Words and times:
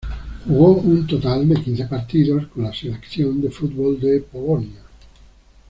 Jugó 0.47 0.77
un 0.77 1.05
total 1.05 1.47
de 1.47 1.61
quince 1.61 1.85
partidos 1.85 2.47
con 2.47 2.63
la 2.63 2.73
selección 2.73 3.39
de 3.39 3.51
fútbol 3.51 3.99
de 3.99 4.19
Polonia. 4.21 4.81